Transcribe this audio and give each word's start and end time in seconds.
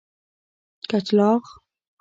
کچلاغ 0.89 1.43